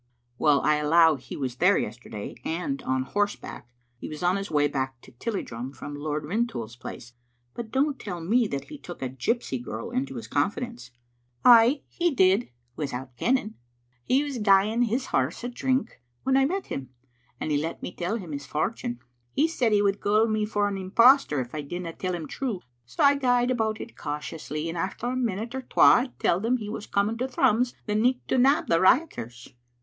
"Well, 0.39 0.61
I 0.61 0.77
allow 0.77 1.13
he 1.13 1.37
was 1.37 1.57
there 1.57 1.77
yesterday, 1.77 2.33
and 2.43 2.81
on 2.81 3.03
horse 3.03 3.35
back. 3.35 3.69
He 3.99 4.09
was 4.09 4.23
on 4.23 4.35
his 4.35 4.49
way 4.49 4.67
back 4.67 4.99
to 5.01 5.11
Tilliedrum 5.11 5.73
from 5.75 5.93
Lord 5.95 6.23
Rintoul's 6.25 6.75
place. 6.75 7.13
But 7.53 7.69
don't 7.69 7.99
tell 7.99 8.19
me 8.19 8.47
that 8.47 8.63
he 8.69 8.79
took 8.79 9.03
a 9.03 9.09
gypsy 9.09 9.61
girl 9.61 9.91
into 9.91 10.15
his 10.15 10.27
confidence."" 10.27 10.89
Ay, 11.45 11.83
he 11.87 12.09
did, 12.09 12.49
without 12.75 13.15
kenning. 13.15 13.53
He 14.03 14.23
was 14.23 14.39
gieing 14.39 14.39
his 14.39 14.39
Digitized 14.39 14.41
by 14.41 14.41
VjOOQ 14.41 14.41
IC 14.41 14.41
II 14.41 14.41
Tnomatt'0 14.41 14.73
£)tt9. 14.73 14.89
66 14.89 15.05
horse 15.05 15.43
a 15.43 15.49
drink 15.49 16.01
when 16.23 16.37
I 16.37 16.45
met 16.45 16.65
him, 16.65 16.89
and 17.39 17.51
he 17.51 17.57
let 17.59 17.83
me 17.83 17.91
tell 17.93 18.15
him 18.15 18.31
his 18.31 18.45
fortune. 18.47 18.99
He 19.33 19.47
said 19.47 19.71
he 19.71 19.83
would 19.83 19.99
gaol 20.01 20.25
me 20.27 20.47
for 20.47 20.67
an 20.67 20.79
impostor 20.79 21.39
if 21.41 21.53
I 21.53 21.61
didna 21.61 21.93
tell 21.93 22.15
him 22.15 22.27
true, 22.27 22.61
so 22.87 23.03
I 23.03 23.13
gaed 23.13 23.51
about 23.51 23.79
it 23.79 23.95
cautiously, 23.95 24.67
and 24.67 24.79
after 24.79 25.05
a 25.05 25.15
minute 25.15 25.53
or 25.53 25.61
twa 25.61 25.83
I 25.97 26.07
telled 26.17 26.43
him 26.43 26.57
he 26.57 26.69
was 26.69 26.87
coming 26.87 27.19
to 27.19 27.27
Thrums 27.27 27.75
the 27.85 27.93
nicht 27.93 28.27
to 28.29 28.39
nab 28.39 28.65
the 28.65 28.81
rioters." 28.81 29.53